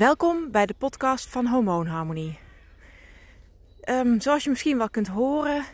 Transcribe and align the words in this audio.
Welkom 0.00 0.50
bij 0.50 0.66
de 0.66 0.74
podcast 0.78 1.28
van 1.28 1.46
Hormoonharmonie. 1.46 2.38
Um, 3.88 4.20
zoals 4.20 4.44
je 4.44 4.50
misschien 4.50 4.78
wel 4.78 4.90
kunt 4.90 5.08
horen, 5.08 5.64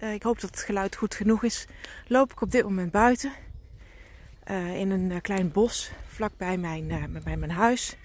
uh, 0.00 0.12
ik 0.12 0.22
hoop 0.22 0.40
dat 0.40 0.50
het 0.50 0.60
geluid 0.60 0.96
goed 0.96 1.14
genoeg 1.14 1.42
is, 1.42 1.66
loop 2.06 2.32
ik 2.32 2.40
op 2.40 2.50
dit 2.50 2.62
moment 2.62 2.90
buiten 2.90 3.32
uh, 4.50 4.76
in 4.76 4.90
een 4.90 5.10
uh, 5.10 5.16
klein 5.20 5.52
bos 5.52 5.90
vlakbij 6.06 6.56
mijn, 6.56 6.88
bij 7.24 7.36
mijn 7.36 7.50
huis. 7.50 7.96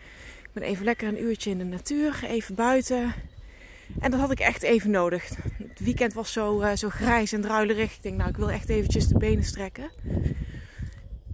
Ik 0.42 0.50
ben 0.54 0.64
even 0.64 0.86
lekker 0.86 1.08
een 1.08 1.24
uurtje 1.24 1.50
in 1.50 1.58
de 1.58 1.64
natuur, 1.64 2.20
even 2.24 2.56
buiten. 2.56 3.14
En 4.00 4.12
dat 4.12 4.20
had 4.20 4.32
ik 4.32 4.40
echt 4.40 4.62
even 4.62 4.92
nodig. 4.92 5.30
Het 5.58 5.80
weekend 5.80 6.14
was 6.14 6.32
zo, 6.32 6.76
zo 6.76 6.90
grijs 6.90 7.32
en 7.32 7.42
druilerig. 7.42 7.96
Ik 7.96 8.04
denk, 8.04 8.18
nou, 8.18 8.30
ik 8.30 8.38
wil 8.38 8.52
echt 8.52 8.70
eventjes 8.70 9.08
de 9.08 9.18
benen 9.18 9.44
strekken. 9.44 9.92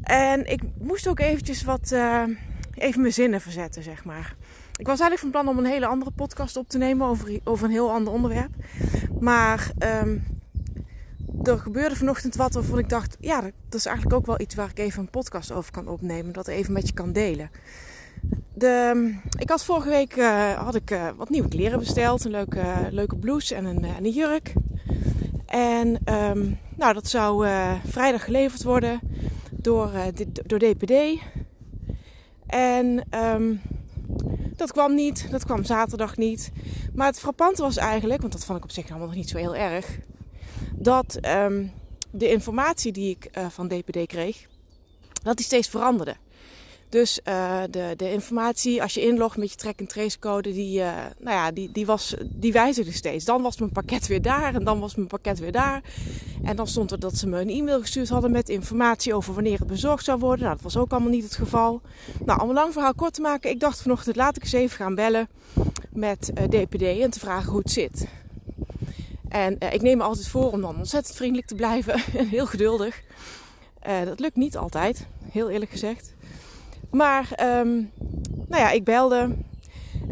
En 0.03 0.51
ik 0.51 0.61
moest 0.77 1.07
ook 1.07 1.19
eventjes 1.19 1.63
wat 1.63 1.95
even 2.77 3.01
mijn 3.01 3.13
zinnen 3.13 3.41
verzetten, 3.41 3.83
zeg 3.83 4.03
maar. 4.03 4.35
Ik 4.77 4.85
was 4.85 4.99
eigenlijk 4.99 5.19
van 5.19 5.29
plan 5.29 5.47
om 5.47 5.57
een 5.57 5.71
hele 5.71 5.85
andere 5.85 6.11
podcast 6.11 6.57
op 6.57 6.69
te 6.69 6.77
nemen 6.77 7.07
over, 7.07 7.39
over 7.43 7.65
een 7.65 7.71
heel 7.71 7.91
ander 7.91 8.13
onderwerp. 8.13 8.51
Maar 9.19 9.71
um, 10.03 10.23
er 11.43 11.59
gebeurde 11.59 11.95
vanochtend 11.95 12.35
wat 12.35 12.53
waarvan 12.53 12.79
ik 12.79 12.89
dacht, 12.89 13.17
ja, 13.19 13.41
dat 13.41 13.79
is 13.79 13.85
eigenlijk 13.85 14.15
ook 14.15 14.25
wel 14.25 14.39
iets 14.39 14.55
waar 14.55 14.69
ik 14.69 14.79
even 14.79 14.99
een 14.99 15.09
podcast 15.09 15.51
over 15.51 15.71
kan 15.71 15.87
opnemen. 15.87 16.33
Dat 16.33 16.47
even 16.47 16.73
met 16.73 16.87
je 16.87 16.93
kan 16.93 17.11
delen. 17.11 17.49
De, 18.53 19.13
ik 19.39 19.49
had 19.49 19.65
vorige 19.65 19.89
week 19.89 20.17
uh, 20.17 20.53
had 20.53 20.75
ik, 20.75 20.91
uh, 20.91 21.09
wat 21.17 21.29
nieuwe 21.29 21.47
kleren 21.47 21.79
besteld. 21.79 22.25
Een 22.25 22.31
leuke, 22.31 22.87
leuke 22.89 23.15
blouse 23.15 23.55
en 23.55 23.65
een, 23.65 23.83
en 23.83 24.05
een 24.05 24.11
jurk. 24.11 24.53
En 25.45 26.13
um, 26.13 26.59
nou, 26.75 26.93
dat 26.93 27.07
zou 27.07 27.47
uh, 27.47 27.71
vrijdag 27.85 28.23
geleverd 28.23 28.63
worden 28.63 28.99
door, 29.51 29.91
door 30.45 30.59
DPD. 30.59 30.93
En 32.47 33.03
um, 33.19 33.61
dat 34.55 34.71
kwam 34.71 34.95
niet, 34.95 35.31
dat 35.31 35.45
kwam 35.45 35.63
zaterdag 35.63 36.17
niet. 36.17 36.51
Maar 36.93 37.07
het 37.07 37.19
frappante 37.19 37.61
was 37.61 37.77
eigenlijk, 37.77 38.21
want 38.21 38.33
dat 38.33 38.45
vond 38.45 38.57
ik 38.57 38.63
op 38.63 38.71
zich 38.71 38.89
allemaal 38.89 39.07
nog 39.07 39.15
niet 39.15 39.29
zo 39.29 39.37
heel 39.37 39.55
erg, 39.55 39.99
dat 40.75 41.19
um, 41.25 41.71
de 42.11 42.29
informatie 42.29 42.91
die 42.91 43.09
ik 43.09 43.37
uh, 43.37 43.45
van 43.49 43.67
DPD 43.67 44.05
kreeg, 44.05 44.47
dat 45.23 45.37
die 45.37 45.45
steeds 45.45 45.67
veranderde. 45.67 46.15
Dus 46.89 47.19
uh, 47.27 47.61
de, 47.69 47.93
de 47.97 48.11
informatie, 48.11 48.81
als 48.81 48.93
je 48.93 49.01
inlogt 49.01 49.37
met 49.37 49.51
je 49.51 49.57
track 49.57 49.79
and 49.79 49.89
trace 49.89 50.19
code, 50.19 50.53
die, 50.53 50.79
uh, 50.79 50.91
nou 51.19 51.35
ja, 51.35 51.51
die, 51.51 51.71
die, 51.71 51.85
was, 51.85 52.15
die 52.25 52.51
wijzigde 52.51 52.91
steeds. 52.91 53.25
Dan 53.25 53.41
was 53.41 53.59
mijn 53.59 53.71
pakket 53.71 54.07
weer 54.07 54.21
daar 54.21 54.55
en 54.55 54.63
dan 54.63 54.79
was 54.79 54.95
mijn 54.95 55.07
pakket 55.07 55.39
weer 55.39 55.51
daar. 55.51 55.81
En 56.43 56.55
dan 56.55 56.67
stond 56.67 56.91
er 56.91 56.99
dat 56.99 57.17
ze 57.17 57.27
me 57.27 57.41
een 57.41 57.49
e-mail 57.49 57.79
gestuurd 57.81 58.09
hadden 58.09 58.31
met 58.31 58.49
informatie 58.49 59.13
over 59.13 59.33
wanneer 59.33 59.57
het 59.59 59.67
bezorgd 59.67 60.05
zou 60.05 60.19
worden. 60.19 60.43
Nou, 60.43 60.53
dat 60.55 60.63
was 60.63 60.77
ook 60.77 60.91
allemaal 60.91 61.09
niet 61.09 61.23
het 61.23 61.35
geval. 61.35 61.81
Nou, 62.25 62.41
om 62.41 62.49
een 62.49 62.55
lang 62.55 62.73
verhaal 62.73 62.93
kort 62.93 63.13
te 63.13 63.21
maken, 63.21 63.49
ik 63.49 63.59
dacht 63.59 63.81
vanochtend 63.81 64.15
laat 64.15 64.35
ik 64.35 64.43
eens 64.43 64.51
even 64.51 64.77
gaan 64.77 64.95
bellen 64.95 65.27
met 65.89 66.31
DPD 66.49 66.81
en 66.81 67.09
te 67.09 67.19
vragen 67.19 67.51
hoe 67.51 67.59
het 67.59 67.71
zit. 67.71 68.07
En 69.29 69.59
ik 69.59 69.81
neem 69.81 69.97
me 69.97 70.03
altijd 70.03 70.27
voor 70.27 70.51
om 70.51 70.61
dan 70.61 70.77
ontzettend 70.77 71.15
vriendelijk 71.15 71.47
te 71.47 71.55
blijven 71.55 71.93
en 72.17 72.27
heel 72.27 72.45
geduldig. 72.45 73.01
Dat 74.05 74.19
lukt 74.19 74.35
niet 74.35 74.57
altijd, 74.57 75.07
heel 75.31 75.49
eerlijk 75.49 75.71
gezegd. 75.71 76.15
Maar 76.89 77.29
um, 77.59 77.91
nou 78.47 78.61
ja, 78.61 78.71
ik 78.71 78.83
belde. 78.83 79.35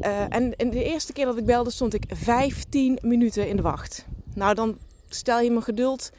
Uh, 0.01 0.21
en, 0.29 0.55
en 0.55 0.69
de 0.69 0.83
eerste 0.83 1.13
keer 1.13 1.25
dat 1.25 1.37
ik 1.37 1.45
belde 1.45 1.69
stond 1.69 1.93
ik 1.93 2.03
15 2.09 2.99
minuten 3.01 3.47
in 3.47 3.55
de 3.55 3.61
wacht. 3.61 4.05
Nou, 4.33 4.53
dan 4.53 4.77
stel 5.09 5.39
je 5.39 5.49
mijn 5.49 5.63
geduld, 5.63 6.11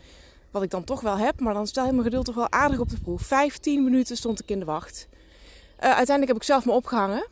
wat 0.51 0.62
ik 0.62 0.71
dan 0.71 0.84
toch 0.84 1.01
wel 1.01 1.19
heb, 1.19 1.41
maar 1.41 1.55
dan 1.55 1.67
stel 1.67 1.87
je 1.87 1.93
mijn 1.93 2.05
geduld 2.05 2.25
toch 2.25 2.34
wel 2.34 2.53
aardig 2.53 2.79
op 2.79 2.89
de 2.89 3.01
proef. 3.01 3.23
15 3.23 3.84
minuten 3.84 4.17
stond 4.17 4.41
ik 4.41 4.51
in 4.51 4.59
de 4.59 4.65
wacht. 4.65 5.09
Uh, 5.11 5.84
uiteindelijk 5.84 6.27
heb 6.27 6.37
ik 6.37 6.43
zelf 6.43 6.65
me 6.65 6.73
opgehangen. 6.73 7.27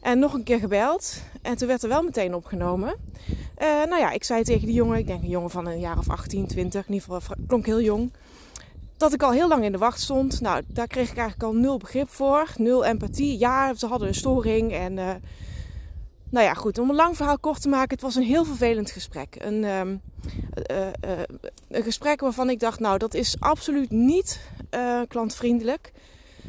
En 0.00 0.18
nog 0.18 0.32
een 0.34 0.42
keer 0.42 0.58
gebeld. 0.58 1.22
En 1.42 1.56
toen 1.56 1.68
werd 1.68 1.82
er 1.82 1.88
wel 1.88 2.02
meteen 2.02 2.34
opgenomen. 2.34 2.94
Uh, 3.58 3.66
nou 3.84 3.98
ja, 3.98 4.10
ik 4.10 4.24
zei 4.24 4.42
tegen 4.42 4.66
die 4.66 4.74
jongen, 4.74 4.98
ik 4.98 5.06
denk 5.06 5.22
een 5.22 5.28
jongen 5.28 5.50
van 5.50 5.66
een 5.66 5.80
jaar 5.80 5.98
of 5.98 6.08
18, 6.08 6.46
20, 6.46 6.86
in 6.86 6.94
ieder 6.94 7.12
geval 7.12 7.36
klonk 7.46 7.66
heel 7.66 7.80
jong 7.80 8.12
dat 8.96 9.12
ik 9.12 9.22
al 9.22 9.30
heel 9.30 9.48
lang 9.48 9.64
in 9.64 9.72
de 9.72 9.78
wacht 9.78 10.00
stond. 10.00 10.40
Nou, 10.40 10.62
daar 10.66 10.86
kreeg 10.86 11.10
ik 11.10 11.16
eigenlijk 11.16 11.48
al 11.48 11.60
nul 11.60 11.78
begrip 11.78 12.08
voor. 12.08 12.52
Nul 12.56 12.84
empathie. 12.84 13.38
Ja, 13.38 13.74
ze 13.74 13.86
hadden 13.86 14.08
een 14.08 14.14
storing. 14.14 14.72
En 14.72 14.96
uh, 14.96 15.10
nou 16.30 16.46
ja, 16.46 16.54
goed. 16.54 16.78
Om 16.78 16.90
een 16.90 16.96
lang 16.96 17.16
verhaal 17.16 17.38
kort 17.38 17.62
te 17.62 17.68
maken. 17.68 17.90
Het 17.90 18.00
was 18.00 18.14
een 18.14 18.22
heel 18.22 18.44
vervelend 18.44 18.90
gesprek. 18.90 19.36
Een, 19.38 19.64
um, 19.64 20.00
uh, 20.70 20.86
uh, 20.86 20.90
een 21.68 21.82
gesprek 21.82 22.20
waarvan 22.20 22.50
ik 22.50 22.60
dacht, 22.60 22.80
nou, 22.80 22.98
dat 22.98 23.14
is 23.14 23.36
absoluut 23.40 23.90
niet 23.90 24.40
klantvriendelijk. 25.08 25.92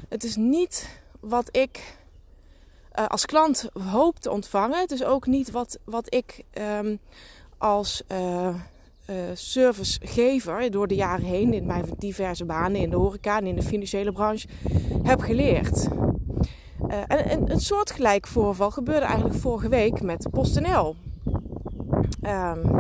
Het 0.09 0.23
is 0.23 0.35
niet 0.35 0.99
wat 1.19 1.49
ik 1.51 1.95
als 3.07 3.25
klant 3.25 3.69
hoop 3.73 4.19
te 4.19 4.31
ontvangen. 4.31 4.79
Het 4.79 4.91
is 4.91 5.03
ook 5.03 5.25
niet 5.25 5.51
wat, 5.51 5.77
wat 5.83 6.13
ik 6.13 6.43
um, 6.79 6.99
als 7.57 8.03
servicegever 9.33 10.71
door 10.71 10.87
de 10.87 10.95
jaren 10.95 11.25
heen 11.25 11.53
in 11.53 11.65
mijn 11.65 11.85
diverse 11.97 12.45
banen 12.45 12.81
in 12.81 12.89
de 12.89 12.95
horeca 12.95 13.37
en 13.37 13.47
in 13.47 13.55
de 13.55 13.63
financiële 13.63 14.11
branche 14.11 14.47
heb 15.03 15.19
geleerd. 15.19 15.87
En, 16.87 17.25
en 17.25 17.51
een 17.51 17.59
soortgelijk 17.59 18.27
voorval 18.27 18.71
gebeurde 18.71 19.05
eigenlijk 19.05 19.39
vorige 19.39 19.69
week 19.69 20.01
met 20.01 20.27
PostNL. 20.31 20.95
Um, 22.21 22.79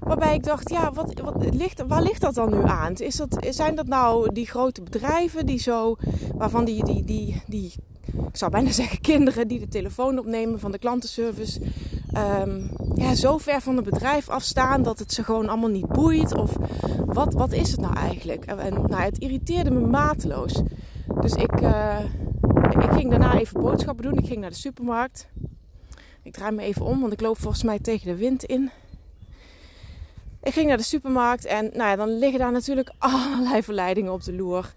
waarbij 0.00 0.34
ik 0.34 0.44
dacht, 0.44 0.70
ja, 0.70 0.92
wat, 0.92 1.20
wat 1.20 1.54
ligt, 1.54 1.82
waar 1.86 2.02
ligt 2.02 2.20
dat 2.20 2.34
dan 2.34 2.50
nu 2.50 2.62
aan? 2.62 2.94
Is 2.94 3.16
dat, 3.16 3.46
zijn 3.50 3.74
dat 3.74 3.86
nou 3.86 4.32
die 4.32 4.46
grote 4.46 4.82
bedrijven 4.82 5.46
die 5.46 5.58
zo, 5.58 5.96
waarvan 6.34 6.64
die, 6.64 6.84
die, 6.84 7.04
die, 7.04 7.42
die 7.46 7.72
ik 8.28 8.36
zou 8.36 8.50
bijna 8.50 8.70
zeggen 8.82 9.00
kinderen 9.00 9.48
die 9.48 9.60
de 9.60 9.68
telefoon 9.68 10.18
opnemen 10.18 10.60
van 10.60 10.70
de 10.70 10.78
klantenservice, 10.78 11.60
um, 12.16 12.70
ja, 12.94 13.14
zo 13.14 13.38
ver 13.38 13.60
van 13.60 13.76
het 13.76 13.84
bedrijf 13.84 14.28
afstaan 14.28 14.82
dat 14.82 14.98
het 14.98 15.12
ze 15.12 15.24
gewoon 15.24 15.48
allemaal 15.48 15.70
niet 15.70 15.86
boeit? 15.86 16.34
Of 16.34 16.56
wat, 17.06 17.34
wat 17.34 17.52
is 17.52 17.70
het 17.70 17.80
nou 17.80 17.94
eigenlijk? 17.94 18.44
En, 18.44 18.74
nou, 18.74 19.02
het 19.02 19.18
irriteerde 19.18 19.70
me 19.70 19.80
mateloos. 19.80 20.62
Dus 21.20 21.32
ik, 21.32 21.60
uh, 21.60 22.00
ik 22.70 22.90
ging 22.90 23.10
daarna 23.10 23.38
even 23.38 23.60
boodschappen 23.60 24.04
doen. 24.04 24.18
Ik 24.18 24.26
ging 24.26 24.40
naar 24.40 24.50
de 24.50 24.56
supermarkt. 24.56 25.28
Ik 26.22 26.32
draai 26.32 26.52
me 26.52 26.62
even 26.62 26.84
om, 26.84 27.00
want 27.00 27.12
ik 27.12 27.20
loop 27.20 27.38
volgens 27.38 27.62
mij 27.62 27.78
tegen 27.78 28.06
de 28.06 28.16
wind 28.16 28.44
in. 28.44 28.70
Ik 30.42 30.52
ging 30.52 30.68
naar 30.68 30.76
de 30.76 30.82
supermarkt 30.82 31.44
en 31.44 31.64
nou 31.64 31.90
ja, 31.90 31.96
dan 31.96 32.18
liggen 32.18 32.38
daar 32.38 32.52
natuurlijk 32.52 32.92
allerlei 32.98 33.62
verleidingen 33.62 34.12
op 34.12 34.24
de 34.24 34.34
loer. 34.34 34.74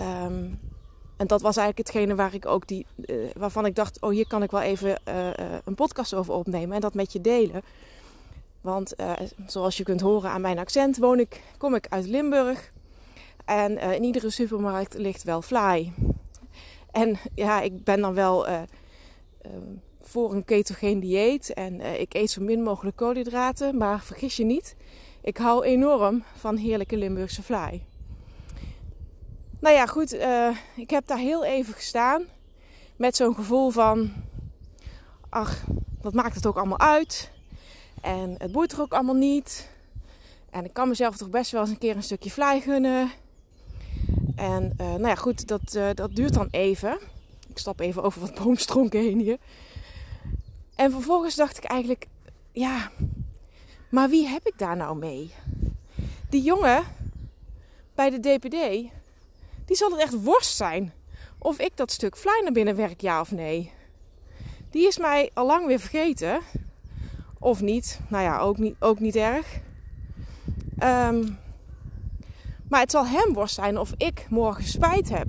Um, 0.00 0.58
en 1.16 1.26
dat 1.26 1.40
was 1.40 1.56
eigenlijk 1.56 1.88
hetgene 1.88 2.14
waar 2.14 2.34
ik 2.34 2.46
ook 2.46 2.66
die, 2.66 2.86
uh, 2.96 3.30
waarvan 3.36 3.66
ik 3.66 3.74
dacht: 3.74 4.00
oh, 4.00 4.10
hier 4.10 4.26
kan 4.26 4.42
ik 4.42 4.50
wel 4.50 4.60
even 4.60 5.00
uh, 5.08 5.28
een 5.64 5.74
podcast 5.74 6.14
over 6.14 6.34
opnemen 6.34 6.74
en 6.74 6.80
dat 6.80 6.94
met 6.94 7.12
je 7.12 7.20
delen. 7.20 7.62
Want 8.60 8.94
zoals 9.46 9.76
je 9.76 9.82
kunt 9.82 10.00
horen 10.00 10.30
aan 10.30 10.40
mijn 10.40 10.58
accent, 10.58 10.98
woon 10.98 11.18
ik, 11.18 11.42
kom 11.58 11.74
ik 11.74 11.86
uit 11.88 12.06
Limburg. 12.06 12.72
En 13.44 13.78
in 13.78 14.04
iedere 14.04 14.30
supermarkt 14.30 14.94
ligt 14.94 15.22
wel 15.22 15.42
fly. 15.42 15.92
En 16.90 17.18
ja, 17.34 17.60
ik 17.60 17.84
ben 17.84 18.00
dan 18.00 18.14
wel 18.14 18.46
voor 20.00 20.32
een 20.32 20.44
ketogeen 20.44 21.00
dieet. 21.00 21.52
En 21.52 21.80
ik 22.00 22.14
eet 22.14 22.30
zo 22.30 22.42
min 22.42 22.62
mogelijk 22.62 22.96
koolhydraten. 22.96 23.76
Maar 23.76 24.00
vergis 24.00 24.36
je 24.36 24.44
niet, 24.44 24.76
ik 25.20 25.36
hou 25.36 25.64
enorm 25.64 26.24
van 26.36 26.56
heerlijke 26.56 26.96
Limburgse 26.96 27.42
fly. 27.42 27.82
Nou 29.60 29.74
ja, 29.74 29.86
goed. 29.86 30.14
Uh, 30.14 30.56
ik 30.76 30.90
heb 30.90 31.06
daar 31.06 31.18
heel 31.18 31.44
even 31.44 31.74
gestaan. 31.74 32.24
Met 32.96 33.16
zo'n 33.16 33.34
gevoel 33.34 33.70
van... 33.70 34.12
Ach, 35.28 35.64
wat 36.00 36.14
maakt 36.14 36.34
het 36.34 36.46
ook 36.46 36.56
allemaal 36.56 36.78
uit? 36.78 37.30
En 38.00 38.34
het 38.38 38.52
boeit 38.52 38.72
er 38.72 38.80
ook 38.80 38.92
allemaal 38.92 39.14
niet. 39.14 39.68
En 40.50 40.64
ik 40.64 40.72
kan 40.72 40.88
mezelf 40.88 41.16
toch 41.16 41.30
best 41.30 41.50
wel 41.50 41.60
eens 41.60 41.70
een 41.70 41.78
keer 41.78 41.96
een 41.96 42.02
stukje 42.02 42.30
vlei 42.30 42.60
gunnen. 42.60 43.10
En 44.36 44.72
uh, 44.80 44.86
nou 44.86 45.06
ja, 45.06 45.14
goed, 45.14 45.48
dat, 45.48 45.74
uh, 45.76 45.88
dat 45.94 46.14
duurt 46.14 46.34
dan 46.34 46.48
even. 46.50 46.98
Ik 47.48 47.58
stap 47.58 47.80
even 47.80 48.02
over 48.02 48.20
wat 48.20 48.34
boomstronken 48.44 49.00
heen 49.00 49.18
hier. 49.18 49.38
En 50.74 50.90
vervolgens 50.90 51.34
dacht 51.34 51.56
ik 51.56 51.64
eigenlijk... 51.64 52.06
Ja, 52.52 52.90
maar 53.90 54.08
wie 54.08 54.26
heb 54.26 54.46
ik 54.46 54.58
daar 54.58 54.76
nou 54.76 54.96
mee? 54.96 55.32
Die 56.28 56.42
jongen 56.42 56.84
bij 57.94 58.10
de 58.10 58.20
DPD 58.20 58.90
die 59.66 59.76
zal 59.76 59.90
het 59.90 60.00
echt 60.00 60.22
worst 60.22 60.56
zijn. 60.56 60.92
Of 61.38 61.58
ik 61.58 61.76
dat 61.76 61.90
stuk 61.90 62.16
fly 62.16 62.40
naar 62.42 62.52
binnen 62.52 62.76
werk, 62.76 63.00
ja 63.00 63.20
of 63.20 63.30
nee. 63.30 63.72
Die 64.70 64.86
is 64.86 64.98
mij 64.98 65.30
al 65.34 65.46
lang 65.46 65.66
weer 65.66 65.80
vergeten. 65.80 66.40
Of 67.38 67.60
niet. 67.60 68.00
Nou 68.08 68.22
ja, 68.22 68.38
ook 68.38 68.58
niet, 68.58 68.76
ook 68.78 69.00
niet 69.00 69.16
erg. 69.16 69.60
Um, 70.82 71.38
maar 72.68 72.80
het 72.80 72.90
zal 72.90 73.06
hem 73.06 73.32
worst 73.32 73.54
zijn 73.54 73.78
of 73.78 73.92
ik 73.96 74.26
morgen 74.30 74.64
spijt 74.64 75.08
heb. 75.08 75.26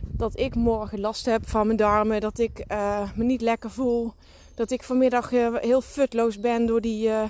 Dat 0.00 0.38
ik 0.38 0.54
morgen 0.54 1.00
last 1.00 1.26
heb 1.26 1.48
van 1.48 1.66
mijn 1.66 1.78
darmen. 1.78 2.20
Dat 2.20 2.38
ik 2.38 2.64
uh, 2.68 3.10
me 3.14 3.24
niet 3.24 3.40
lekker 3.40 3.70
voel. 3.70 4.12
Dat 4.54 4.70
ik 4.70 4.82
vanmiddag 4.82 5.32
uh, 5.32 5.56
heel 5.56 5.80
futloos 5.80 6.40
ben 6.40 6.66
door 6.66 6.80
die, 6.80 7.08
uh, 7.08 7.22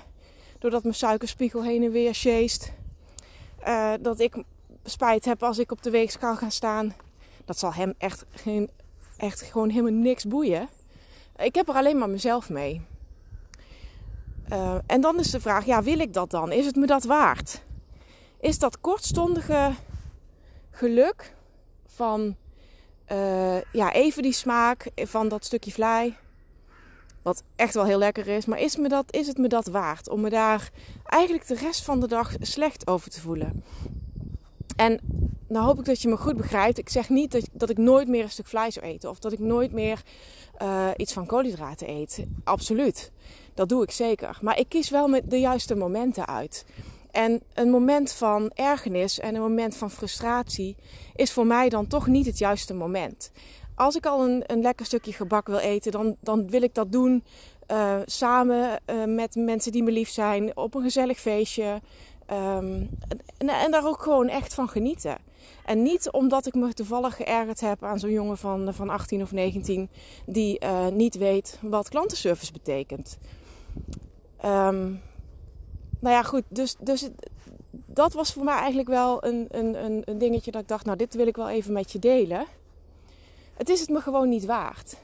doordat 0.59 0.83
mijn 0.83 0.95
suikerspiegel 0.95 1.65
heen 1.65 1.83
en 1.83 1.91
weer 1.91 2.15
sjeest. 2.15 2.73
dat 4.01 4.21
ik 4.21 4.43
spijt 4.89 5.25
heb 5.25 5.43
als 5.43 5.59
ik 5.59 5.73
op 5.73 5.83
de 5.83 5.91
weegschaal 5.91 6.37
ga 6.37 6.51
staan. 6.51 6.95
Dat 7.45 7.59
zal 7.59 7.75
hem 7.75 7.95
echt, 7.99 8.25
geen, 8.31 8.71
echt 9.17 9.43
gewoon 9.43 9.69
helemaal 9.69 10.01
niks 10.01 10.25
boeien. 10.25 10.69
Ik 11.37 11.55
heb 11.55 11.69
er 11.69 11.75
alleen 11.75 11.99
maar 11.99 12.11
mezelf 12.11 12.49
mee. 12.49 12.81
Uh, 14.53 14.75
en 14.87 15.01
dan 15.01 15.19
is 15.19 15.31
de 15.31 15.41
vraag, 15.41 15.65
ja, 15.65 15.83
wil 15.83 15.99
ik 15.99 16.13
dat 16.13 16.31
dan? 16.31 16.53
Is 16.53 16.67
het 16.67 16.77
me 16.77 16.87
dat 16.87 17.05
waard? 17.05 17.63
Is 18.41 18.59
dat 18.59 18.81
kortstondige 18.81 19.73
geluk 20.71 21.35
van 21.87 22.37
uh, 23.13 23.63
ja, 23.73 23.93
even 23.93 24.23
die 24.23 24.33
smaak 24.33 24.91
van 24.95 25.29
dat 25.29 25.45
stukje 25.45 25.73
vlei, 25.73 26.17
wat 27.23 27.43
echt 27.57 27.75
wel 27.75 27.85
heel 27.85 27.99
lekker 27.99 28.27
is, 28.27 28.47
maar 28.47 28.61
is, 28.61 28.77
me 28.77 28.89
dat, 28.89 29.15
is 29.15 29.27
het 29.27 29.39
me 29.39 29.49
dat 29.49 29.67
waard 29.67 30.09
om 30.09 30.21
me 30.21 30.31
daar 30.31 30.71
eigenlijk 31.05 31.47
de 31.47 31.55
rest 31.55 31.85
van 31.85 32.01
de 32.01 32.07
dag 32.07 32.33
slecht 32.41 32.87
over 32.87 33.11
te 33.11 33.21
voelen? 33.21 33.65
En 34.79 35.01
nou 35.49 35.65
hoop 35.65 35.79
ik 35.79 35.85
dat 35.85 36.03
je 36.03 36.09
me 36.09 36.17
goed 36.17 36.37
begrijpt. 36.37 36.79
Ik 36.79 36.89
zeg 36.89 37.09
niet 37.09 37.49
dat, 37.53 37.71
ik 37.71 37.79
nooit 37.79 38.09
meer 38.09 38.23
een 38.23 38.31
stuk 38.31 38.47
vlees 38.47 38.75
zou 38.75 38.87
eten. 38.87 39.11
Of 39.11 39.19
dat 39.19 39.33
ik 39.33 39.39
nooit 39.39 39.73
meer 39.73 40.03
uh, 40.63 40.89
iets 40.97 41.13
van 41.13 41.27
koolhydraten 41.27 41.91
eet. 41.91 42.25
Absoluut. 42.45 43.13
Dat 43.55 43.69
doe 43.69 43.83
ik 43.83 43.91
zeker. 43.91 44.39
Maar 44.43 44.59
ik 44.59 44.69
kies 44.69 44.91
wel 44.91 45.09
met 45.09 45.31
de 45.31 45.41
juiste 45.41 45.75
momenten 45.75 46.27
uit. 46.27 46.65
En 47.11 47.43
een 47.55 47.71
moment 47.71 48.13
van 48.13 48.51
ergernis 48.55 49.19
en 49.19 49.35
een 49.35 49.41
moment 49.41 49.77
van 49.77 49.91
frustratie 49.91 50.77
is 51.15 51.33
voor 51.33 51.47
mij 51.47 51.69
dan 51.69 51.87
toch 51.87 52.07
niet 52.07 52.27
het 52.27 52.39
juiste 52.39 52.75
moment. 52.75 53.31
Als 53.75 53.97
ik 53.97 54.07
al 54.07 54.25
een, 54.25 54.43
een 54.47 54.61
lekker 54.61 54.87
stukje 54.87 55.13
gebak 55.13 55.47
wil 55.47 55.59
eten, 55.59 55.93
dan, 55.93 56.17
dan 56.21 56.51
wil 56.51 56.63
ik 56.63 56.75
dat 56.75 56.93
doen 56.93 57.25
uh, 57.71 57.97
samen 58.05 58.81
uh, 58.87 59.05
met 59.05 59.35
mensen 59.35 59.73
die 59.73 59.83
me 59.83 59.91
lief 59.91 60.09
zijn, 60.09 60.57
op 60.57 60.75
een 60.75 60.83
gezellig 60.83 61.21
feestje. 61.21 61.81
Um, 62.33 62.91
en, 63.39 63.49
en, 63.49 63.71
daar 63.71 63.87
ook 63.87 64.03
gewoon 64.03 64.29
echt 64.29 64.55
van 64.55 64.69
genieten. 64.69 65.17
En 65.65 65.83
niet 65.83 66.11
omdat 66.11 66.47
ik 66.47 66.55
me 66.55 66.73
toevallig 66.75 67.17
geërgerd 67.17 67.61
heb 67.61 67.85
aan 67.85 67.99
zo'n 67.99 68.11
jongen 68.11 68.39
van, 68.39 68.75
van 68.75 68.89
18 68.89 69.23
of 69.23 69.33
19 69.33 69.89
die 70.27 70.65
uh, 70.65 70.87
niet 70.87 71.17
weet 71.17 71.59
wat 71.63 71.89
klantenservice 71.89 72.53
betekent. 72.53 73.19
Um, 74.45 75.01
nou 76.01 76.15
ja, 76.15 76.23
goed. 76.23 76.43
Dus, 76.49 76.77
dus 76.81 77.09
dat 77.71 78.13
was 78.13 78.33
voor 78.33 78.45
mij 78.45 78.57
eigenlijk 78.57 78.89
wel 78.89 79.25
een, 79.25 79.47
een, 79.51 80.03
een 80.05 80.19
dingetje 80.19 80.51
dat 80.51 80.63
ik 80.63 80.69
dacht, 80.69 80.85
nou, 80.85 80.97
dit 80.97 81.15
wil 81.15 81.27
ik 81.27 81.37
wel 81.37 81.49
even 81.49 81.73
met 81.73 81.93
je 81.93 81.99
delen. 81.99 82.47
Het 83.55 83.69
is 83.69 83.81
het 83.81 83.89
me 83.89 84.01
gewoon 84.01 84.29
niet 84.29 84.45
waard. 84.45 84.97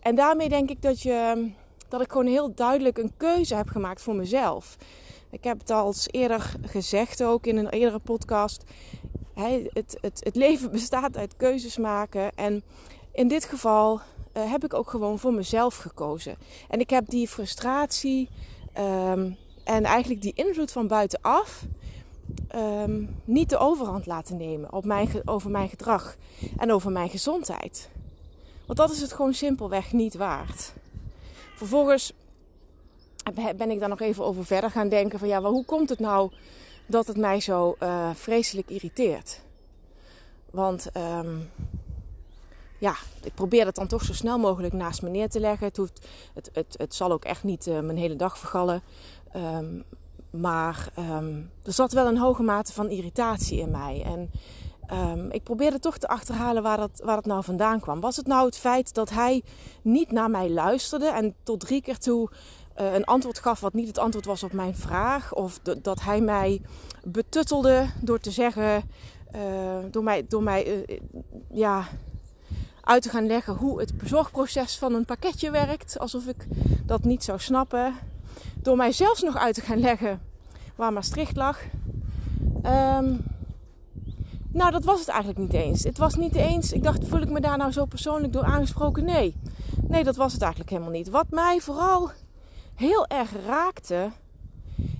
En 0.00 0.14
daarmee 0.14 0.48
denk 0.48 0.70
ik 0.70 0.82
dat, 0.82 1.02
je, 1.02 1.50
dat 1.88 2.00
ik 2.00 2.10
gewoon 2.10 2.26
heel 2.26 2.54
duidelijk 2.54 2.98
een 2.98 3.12
keuze 3.16 3.54
heb 3.54 3.68
gemaakt 3.68 4.02
voor 4.02 4.14
mezelf. 4.14 4.76
Ik 5.30 5.44
heb 5.44 5.58
het 5.58 5.70
al 5.70 5.94
eerder 6.06 6.54
gezegd, 6.62 7.22
ook 7.22 7.46
in 7.46 7.56
een 7.56 7.68
eerdere 7.68 7.98
podcast. 7.98 8.64
Het, 9.34 9.98
het, 10.00 10.20
het 10.24 10.36
leven 10.36 10.70
bestaat 10.80 11.16
uit 11.16 11.36
keuzes 11.36 11.76
maken. 11.76 12.34
En 12.34 12.62
in 13.12 13.28
dit 13.28 13.44
geval 13.44 14.00
uh, 14.36 14.50
heb 14.50 14.64
ik 14.64 14.74
ook 14.74 14.90
gewoon 14.90 15.18
voor 15.18 15.32
mezelf 15.32 15.76
gekozen. 15.76 16.36
En 16.68 16.80
ik 16.80 16.90
heb 16.90 17.08
die 17.08 17.28
frustratie 17.28 18.28
um, 18.78 19.36
en 19.64 19.84
eigenlijk 19.84 20.22
die 20.22 20.34
invloed 20.34 20.72
van 20.72 20.86
buitenaf 20.86 21.64
um, 22.54 23.16
niet 23.24 23.50
de 23.50 23.58
overhand 23.58 24.06
laten 24.06 24.36
nemen 24.36 24.72
op 24.72 24.84
mijn, 24.84 25.08
over 25.24 25.50
mijn 25.50 25.68
gedrag 25.68 26.16
en 26.56 26.72
over 26.72 26.92
mijn 26.92 27.08
gezondheid. 27.08 27.90
Want 28.66 28.78
dat 28.78 28.90
is 28.90 29.00
het 29.00 29.12
gewoon 29.12 29.34
simpelweg 29.34 29.92
niet 29.92 30.14
waard. 30.14 30.72
Vervolgens 31.54 32.12
ben 33.56 33.70
ik 33.70 33.80
daar 33.80 33.88
nog 33.88 34.00
even 34.00 34.24
over 34.24 34.44
verder 34.44 34.70
gaan 34.70 34.88
denken 34.88 35.18
van 35.18 35.28
ja, 35.28 35.42
hoe 35.42 35.64
komt 35.64 35.88
het 35.88 35.98
nou 35.98 36.30
dat 36.86 37.06
het 37.06 37.16
mij 37.16 37.40
zo 37.40 37.76
uh, 37.82 38.10
vreselijk 38.14 38.70
irriteert? 38.70 39.40
Want 40.50 40.90
um, 40.96 41.50
ja, 42.78 42.94
ik 43.22 43.34
probeer 43.34 43.66
het 43.66 43.74
dan 43.74 43.86
toch 43.86 44.02
zo 44.02 44.12
snel 44.12 44.38
mogelijk 44.38 44.72
naast 44.72 45.02
me 45.02 45.08
neer 45.08 45.28
te 45.28 45.40
leggen. 45.40 45.66
Het, 45.66 45.76
hoeft, 45.76 46.06
het, 46.34 46.74
het, 46.76 46.94
zal 46.94 47.12
ook 47.12 47.24
echt 47.24 47.44
niet 47.44 47.66
uh, 47.66 47.80
mijn 47.80 47.98
hele 47.98 48.16
dag 48.16 48.38
vergallen. 48.38 48.82
Um, 49.36 49.84
maar 50.30 50.88
um, 50.98 51.50
er 51.62 51.72
zat 51.72 51.92
wel 51.92 52.06
een 52.06 52.18
hoge 52.18 52.42
mate 52.42 52.72
van 52.72 52.90
irritatie 52.90 53.58
in 53.58 53.70
mij. 53.70 54.02
En 54.04 54.30
ik 55.30 55.42
probeerde 55.42 55.78
toch 55.78 55.98
te 55.98 56.08
achterhalen 56.08 56.62
waar 56.62 56.76
dat, 56.76 57.00
waar 57.04 57.14
dat 57.14 57.26
nou 57.26 57.44
vandaan 57.44 57.80
kwam. 57.80 58.00
Was 58.00 58.16
het 58.16 58.26
nou 58.26 58.46
het 58.46 58.58
feit 58.58 58.94
dat 58.94 59.10
hij 59.10 59.42
niet 59.82 60.12
naar 60.12 60.30
mij 60.30 60.50
luisterde 60.50 61.08
en 61.08 61.34
tot 61.42 61.60
drie 61.60 61.82
keer 61.82 61.98
toe 61.98 62.30
uh, 62.80 62.94
een 62.94 63.04
antwoord 63.04 63.38
gaf 63.38 63.60
wat 63.60 63.72
niet 63.72 63.86
het 63.86 63.98
antwoord 63.98 64.24
was 64.24 64.42
op 64.42 64.52
mijn 64.52 64.76
vraag? 64.76 65.34
Of 65.34 65.60
dat 65.82 66.00
hij 66.00 66.20
mij 66.20 66.60
betuttelde 67.04 67.86
door 68.00 68.20
te 68.20 68.30
zeggen, 68.30 68.82
uh, 69.34 69.40
door 69.90 70.02
mij, 70.02 70.26
door 70.28 70.42
mij 70.42 70.86
uh, 70.88 70.98
ja, 71.50 71.84
uit 72.80 73.02
te 73.02 73.08
gaan 73.08 73.26
leggen 73.26 73.54
hoe 73.54 73.80
het 73.80 73.98
bezorgproces 73.98 74.78
van 74.78 74.94
een 74.94 75.04
pakketje 75.04 75.50
werkt. 75.50 75.98
Alsof 75.98 76.26
ik 76.26 76.46
dat 76.84 77.04
niet 77.04 77.24
zou 77.24 77.38
snappen. 77.38 77.94
Door 78.54 78.76
mij 78.76 78.92
zelfs 78.92 79.22
nog 79.22 79.36
uit 79.36 79.54
te 79.54 79.60
gaan 79.60 79.80
leggen 79.80 80.20
waar 80.76 80.92
Maastricht 80.92 81.36
lag. 81.36 81.58
Um, 82.66 83.24
nou, 84.52 84.70
dat 84.70 84.84
was 84.84 84.98
het 84.98 85.08
eigenlijk 85.08 85.38
niet 85.38 85.52
eens. 85.52 85.84
Het 85.84 85.98
was 85.98 86.14
niet 86.14 86.34
eens. 86.34 86.72
Ik 86.72 86.82
dacht, 86.82 87.08
voel 87.08 87.20
ik 87.20 87.30
me 87.30 87.40
daar 87.40 87.58
nou 87.58 87.72
zo 87.72 87.84
persoonlijk 87.84 88.32
door 88.32 88.44
aangesproken? 88.44 89.04
Nee. 89.04 89.36
Nee, 89.88 90.04
dat 90.04 90.16
was 90.16 90.32
het 90.32 90.42
eigenlijk 90.42 90.70
helemaal 90.70 90.92
niet. 90.92 91.08
Wat 91.08 91.30
mij 91.30 91.60
vooral 91.60 92.10
heel 92.80 93.06
erg 93.06 93.30
raakte, 93.46 94.10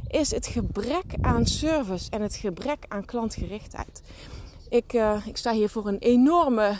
is 0.08 0.30
het 0.30 0.46
gebrek 0.46 1.14
aan 1.20 1.46
service 1.46 2.10
en 2.10 2.22
het 2.22 2.34
gebrek 2.34 2.84
aan 2.88 3.04
klantgerichtheid. 3.04 4.02
Ik, 4.68 4.92
uh, 4.92 5.26
ik 5.26 5.36
sta 5.36 5.52
hier 5.52 5.68
voor 5.68 5.88
een 5.88 5.98
enorme 5.98 6.76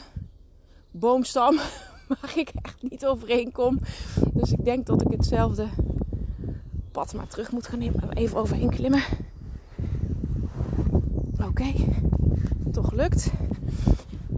boomstam 0.90 1.56
waar 2.20 2.32
ik 2.36 2.52
echt 2.62 2.82
niet 2.90 3.06
overheen 3.06 3.52
kom. 3.52 3.78
Dus 4.32 4.52
ik 4.52 4.64
denk 4.64 4.86
dat 4.86 5.02
ik 5.02 5.10
hetzelfde 5.10 5.68
pad 6.92 7.14
maar 7.14 7.26
terug 7.26 7.52
moet 7.52 7.66
gaan 7.66 7.78
nemen. 7.78 8.12
Even 8.12 8.38
overheen 8.38 8.70
klimmen. 8.70 9.02
Oké, 11.48 11.72
toch 12.72 12.92
lukt. 12.92 13.30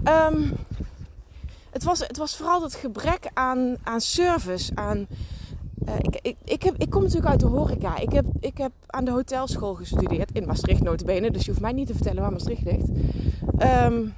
Um, 0.04 0.52
het, 1.70 1.82
was, 1.82 1.98
het 1.98 2.16
was 2.16 2.36
vooral 2.36 2.62
het 2.62 2.74
gebrek 2.74 3.30
aan, 3.34 3.76
aan 3.82 4.00
service, 4.00 4.72
aan 4.74 5.06
uh, 5.88 5.94
ik, 5.98 6.36
ik, 6.44 6.62
heb, 6.62 6.74
ik 6.76 6.90
kom 6.90 7.02
natuurlijk 7.02 7.30
uit 7.30 7.40
de 7.40 7.46
horeca. 7.46 7.98
Ik 7.98 8.12
heb, 8.12 8.24
ik 8.40 8.58
heb 8.58 8.72
aan 8.86 9.04
de 9.04 9.10
hotelschool 9.10 9.74
gestudeerd. 9.74 10.32
In 10.32 10.46
Maastricht 10.46 10.82
notabene. 10.82 11.30
Dus 11.30 11.44
je 11.44 11.50
hoeft 11.50 11.62
mij 11.62 11.72
niet 11.72 11.86
te 11.86 11.94
vertellen 11.94 12.22
waar 12.22 12.32
Maastricht 12.32 12.62
ligt. 12.62 12.88
Um, 13.58 14.14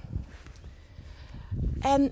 en 1.80 2.10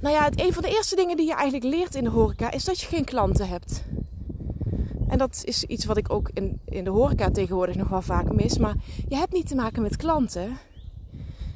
nou 0.00 0.14
ja, 0.14 0.24
het, 0.24 0.40
een 0.40 0.52
van 0.52 0.62
de 0.62 0.68
eerste 0.68 0.96
dingen 0.96 1.16
die 1.16 1.26
je 1.26 1.34
eigenlijk 1.34 1.74
leert 1.74 1.94
in 1.94 2.04
de 2.04 2.10
horeca... 2.10 2.50
is 2.50 2.64
dat 2.64 2.80
je 2.80 2.86
geen 2.86 3.04
klanten 3.04 3.48
hebt. 3.48 3.84
En 5.08 5.18
dat 5.18 5.42
is 5.44 5.64
iets 5.64 5.84
wat 5.84 5.96
ik 5.96 6.12
ook 6.12 6.30
in, 6.34 6.60
in 6.64 6.84
de 6.84 6.90
horeca 6.90 7.30
tegenwoordig 7.30 7.76
nog 7.76 7.88
wel 7.88 8.02
vaak 8.02 8.32
mis. 8.32 8.58
Maar 8.58 8.74
je 9.08 9.16
hebt 9.16 9.32
niet 9.32 9.48
te 9.48 9.54
maken 9.54 9.82
met 9.82 9.96
klanten. 9.96 10.56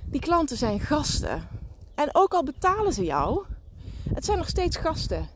Die 0.04 0.20
klanten 0.20 0.56
zijn 0.56 0.80
gasten. 0.80 1.49
En 1.94 2.08
ook 2.12 2.34
al 2.34 2.44
betalen 2.44 2.92
ze 2.92 3.04
jou... 3.04 3.44
Het 4.14 4.25
zijn 4.25 4.38
nog 4.38 4.49
steeds 4.49 4.76
gasten. 4.76 5.28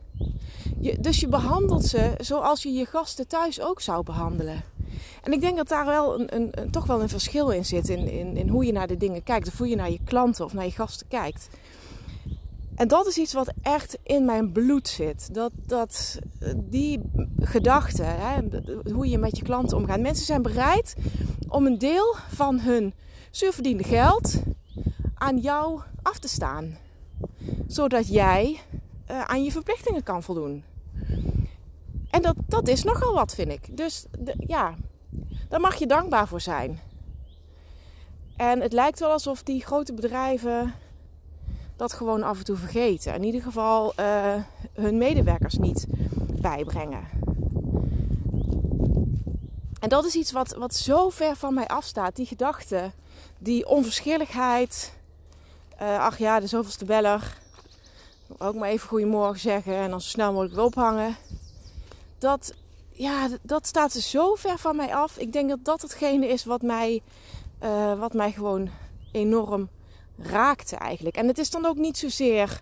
Je, 0.81 0.99
dus 0.99 1.19
je 1.19 1.27
behandelt 1.27 1.85
ze 1.85 2.13
zoals 2.17 2.63
je 2.63 2.71
je 2.71 2.85
gasten 2.85 3.27
thuis 3.27 3.61
ook 3.61 3.81
zou 3.81 4.03
behandelen. 4.03 4.63
En 5.23 5.31
ik 5.31 5.41
denk 5.41 5.57
dat 5.57 5.67
daar 5.67 5.85
wel 5.85 6.19
een, 6.19 6.35
een, 6.35 6.71
toch 6.71 6.85
wel 6.85 7.01
een 7.01 7.09
verschil 7.09 7.49
in 7.49 7.65
zit. 7.65 7.89
In, 7.89 8.07
in, 8.07 8.37
in, 8.37 8.47
hoe 8.47 8.65
je 8.65 8.71
naar 8.71 8.87
de 8.87 8.97
dingen 8.97 9.23
kijkt. 9.23 9.47
Of 9.47 9.57
hoe 9.57 9.67
je 9.67 9.75
naar 9.75 9.91
je 9.91 9.99
klanten 10.03 10.45
of 10.45 10.53
naar 10.53 10.65
je 10.65 10.71
gasten 10.71 11.07
kijkt. 11.07 11.49
En 12.75 12.87
dat 12.87 13.07
is 13.07 13.17
iets 13.17 13.33
wat 13.33 13.53
echt 13.61 13.97
in 14.03 14.25
mijn 14.25 14.51
bloed 14.51 14.87
zit. 14.87 15.33
Dat, 15.33 15.51
dat, 15.65 16.19
die 16.55 17.01
gedachte, 17.39 18.03
hè, 18.03 18.39
hoe 18.93 19.09
je 19.09 19.17
met 19.17 19.37
je 19.37 19.43
klanten 19.43 19.77
omgaat. 19.77 19.99
Mensen 19.99 20.25
zijn 20.25 20.41
bereid 20.41 20.95
om 21.47 21.65
een 21.65 21.77
deel 21.77 22.15
van 22.29 22.59
hun 22.59 22.93
zuurverdiende 23.31 23.83
geld 23.83 24.41
aan 25.13 25.37
jou 25.37 25.81
af 26.01 26.19
te 26.19 26.27
staan. 26.27 26.77
Zodat 27.67 28.07
jij 28.07 28.59
uh, 29.11 29.21
aan 29.21 29.43
je 29.43 29.51
verplichtingen 29.51 30.03
kan 30.03 30.23
voldoen. 30.23 30.63
En 32.09 32.21
dat, 32.21 32.35
dat 32.47 32.67
is 32.67 32.83
nogal 32.83 33.13
wat, 33.13 33.35
vind 33.35 33.51
ik. 33.51 33.77
Dus 33.77 34.05
de, 34.19 34.33
ja, 34.47 34.75
daar 35.49 35.59
mag 35.59 35.75
je 35.75 35.87
dankbaar 35.87 36.27
voor 36.27 36.41
zijn. 36.41 36.79
En 38.37 38.61
het 38.61 38.73
lijkt 38.73 38.99
wel 38.99 39.11
alsof 39.11 39.43
die 39.43 39.65
grote 39.65 39.93
bedrijven 39.93 40.73
dat 41.75 41.93
gewoon 41.93 42.23
af 42.23 42.37
en 42.37 42.43
toe 42.43 42.55
vergeten. 42.55 43.13
In 43.13 43.23
ieder 43.23 43.41
geval 43.41 43.93
uh, 43.99 44.35
hun 44.73 44.97
medewerkers 44.97 45.57
niet 45.57 45.85
bijbrengen. 46.41 47.07
En 49.79 49.89
dat 49.89 50.05
is 50.05 50.15
iets 50.15 50.31
wat, 50.31 50.55
wat 50.57 50.75
zo 50.75 51.09
ver 51.09 51.35
van 51.35 51.53
mij 51.53 51.67
afstaat. 51.67 52.15
Die 52.15 52.25
gedachte, 52.25 52.91
die 53.37 53.67
onverschilligheid. 53.67 54.93
Uh, 55.81 55.99
ach 55.99 56.17
ja, 56.17 56.39
de 56.39 56.47
zoveelste 56.47 56.85
beller 56.85 57.40
ook 58.41 58.55
maar 58.55 58.69
even 58.69 58.87
goedemorgen 58.87 59.39
zeggen 59.39 59.75
en 59.75 59.89
dan 59.89 60.01
zo 60.01 60.09
snel 60.09 60.31
mogelijk 60.31 60.55
weer 60.55 60.63
ophangen. 60.63 61.15
Dat, 62.17 62.53
ja, 62.89 63.27
dat 63.41 63.67
staat 63.67 63.91
zo 63.91 64.35
ver 64.35 64.57
van 64.57 64.75
mij 64.75 64.95
af. 64.95 65.17
Ik 65.17 65.33
denk 65.33 65.49
dat 65.49 65.65
dat 65.65 65.81
hetgene 65.81 66.27
is 66.27 66.45
wat 66.45 66.61
mij, 66.61 67.01
uh, 67.63 67.99
wat 67.99 68.13
mij 68.13 68.31
gewoon 68.31 68.69
enorm 69.11 69.69
raakte 70.17 70.75
eigenlijk. 70.75 71.15
En 71.15 71.27
het 71.27 71.37
is 71.37 71.49
dan 71.49 71.65
ook 71.65 71.77
niet 71.77 71.97
zozeer 71.97 72.61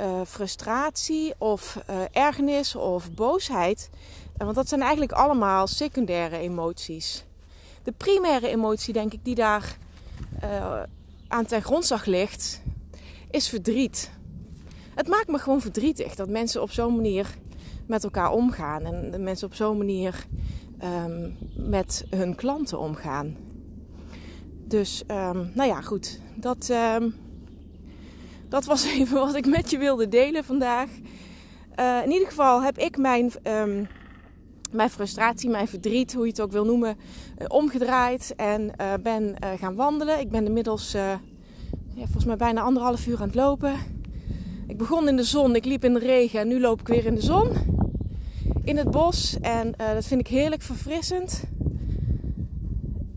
uh, 0.00 0.20
frustratie 0.26 1.34
of 1.38 1.78
uh, 1.90 1.96
ergernis 2.12 2.74
of 2.74 3.12
boosheid. 3.12 3.90
Want 4.36 4.54
dat 4.54 4.68
zijn 4.68 4.80
eigenlijk 4.80 5.12
allemaal 5.12 5.66
secundaire 5.66 6.36
emoties. 6.36 7.24
De 7.82 7.92
primaire 7.92 8.48
emotie, 8.48 8.92
denk 8.92 9.12
ik, 9.12 9.24
die 9.24 9.34
daar 9.34 9.76
aan 11.28 11.46
ten 11.46 11.62
grondslag 11.62 12.04
ligt, 12.04 12.62
is 13.30 13.48
verdriet. 13.48 14.10
Het 15.00 15.08
maakt 15.08 15.28
me 15.28 15.38
gewoon 15.38 15.60
verdrietig 15.60 16.14
dat 16.14 16.28
mensen 16.28 16.62
op 16.62 16.70
zo'n 16.70 16.94
manier 16.94 17.34
met 17.86 18.04
elkaar 18.04 18.32
omgaan 18.32 18.84
en 18.84 19.22
mensen 19.22 19.46
op 19.46 19.54
zo'n 19.54 19.76
manier 19.76 20.26
um, 20.84 21.36
met 21.56 22.04
hun 22.10 22.34
klanten 22.34 22.78
omgaan. 22.78 23.36
Dus, 24.66 25.02
um, 25.06 25.50
nou 25.54 25.68
ja, 25.68 25.80
goed. 25.80 26.20
Dat, 26.34 26.68
um, 26.70 27.14
dat 28.48 28.64
was 28.64 28.84
even 28.98 29.18
wat 29.18 29.34
ik 29.34 29.46
met 29.46 29.70
je 29.70 29.78
wilde 29.78 30.08
delen 30.08 30.44
vandaag. 30.44 30.90
Uh, 31.80 32.00
in 32.04 32.10
ieder 32.10 32.28
geval 32.28 32.62
heb 32.62 32.78
ik 32.78 32.96
mijn, 32.96 33.32
mijn 34.70 34.90
frustratie, 34.90 35.50
mijn 35.50 35.68
verdriet, 35.68 36.14
hoe 36.14 36.24
je 36.24 36.30
het 36.30 36.40
ook 36.40 36.52
wil 36.52 36.64
noemen, 36.64 36.96
uh, 37.38 37.46
omgedraaid 37.48 38.34
en 38.36 38.62
uh, 38.80 38.92
ben 39.02 39.36
gaan 39.58 39.74
wandelen. 39.74 40.20
Ik 40.20 40.30
ben 40.30 40.46
inmiddels 40.46 40.92
ja, 40.92 41.20
volgens 41.94 42.24
mij 42.24 42.36
bijna 42.36 42.60
anderhalf 42.60 43.06
uur 43.06 43.20
aan 43.20 43.26
het 43.26 43.34
lopen. 43.34 43.99
Ik 44.70 44.76
begon 44.76 45.08
in 45.08 45.16
de 45.16 45.24
zon, 45.24 45.54
ik 45.54 45.64
liep 45.64 45.84
in 45.84 45.92
de 45.92 45.98
regen 45.98 46.40
en 46.40 46.48
nu 46.48 46.60
loop 46.60 46.80
ik 46.80 46.88
weer 46.88 47.06
in 47.06 47.14
de 47.14 47.20
zon 47.20 47.48
in 48.64 48.76
het 48.76 48.90
bos. 48.90 49.36
En 49.40 49.74
uh, 49.80 49.92
dat 49.92 50.04
vind 50.04 50.20
ik 50.20 50.26
heerlijk 50.26 50.62
verfrissend. 50.62 51.42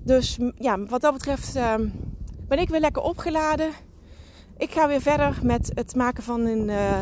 Dus 0.04 0.38
ja, 0.58 0.84
wat 0.84 1.02
dat 1.02 1.14
betreft 1.14 1.56
uh, 1.56 1.74
ben 2.48 2.60
ik 2.60 2.70
weer 2.70 2.80
lekker 2.80 3.02
opgeladen. 3.02 3.72
Ik 4.58 4.72
ga 4.72 4.88
weer 4.88 5.02
verder 5.02 5.40
met 5.44 5.72
het 5.74 5.96
maken 5.96 6.24
van 6.24 6.46
een 6.46 6.68
uh, 6.68 7.00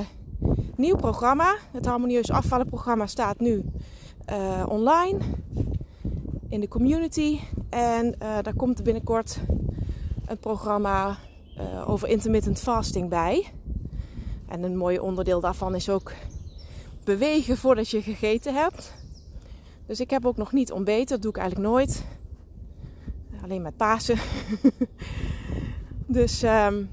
nieuw 0.75 0.95
programma. 0.95 1.55
Het 1.71 1.85
Harmonieus 1.85 2.31
Afvallen 2.31 2.67
programma 2.67 3.07
staat 3.07 3.39
nu 3.39 3.63
uh, 4.29 4.65
online 4.67 5.19
in 6.49 6.59
de 6.59 6.67
community. 6.67 7.39
En 7.69 8.15
daar 8.19 8.55
komt 8.55 8.83
binnenkort 8.83 9.39
een 10.25 10.39
programma 10.39 11.17
over 11.85 12.07
intermittent 12.07 12.59
fasting 12.59 13.09
bij. 13.09 13.51
En 14.51 14.63
een 14.63 14.77
mooi 14.77 14.99
onderdeel 14.99 15.39
daarvan 15.39 15.75
is 15.75 15.89
ook 15.89 16.11
bewegen 17.03 17.57
voordat 17.57 17.89
je 17.89 18.01
gegeten 18.01 18.53
hebt. 18.55 18.93
Dus 19.85 19.99
ik 19.99 20.09
heb 20.09 20.25
ook 20.25 20.37
nog 20.37 20.51
niet 20.51 20.71
ontbeten. 20.71 21.07
Dat 21.07 21.21
doe 21.21 21.31
ik 21.31 21.37
eigenlijk 21.37 21.69
nooit. 21.69 22.05
Alleen 23.43 23.61
met 23.61 23.77
Pasen. 23.77 24.17
dus 26.17 26.43
um, 26.43 26.89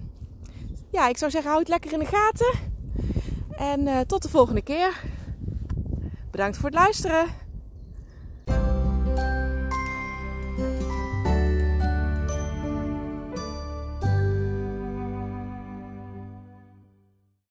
ja, 0.91 1.09
ik 1.09 1.17
zou 1.17 1.31
zeggen, 1.31 1.51
houd 1.51 1.61
het 1.61 1.69
lekker 1.69 1.93
in 1.93 1.99
de 1.99 2.05
gaten. 2.05 2.59
En 3.57 3.81
uh, 3.81 4.01
tot 4.01 4.23
de 4.23 4.29
volgende 4.29 4.63
keer. 4.63 5.05
Bedankt 6.31 6.57
voor 6.57 6.71
het 6.71 6.79
luisteren. 6.79 7.27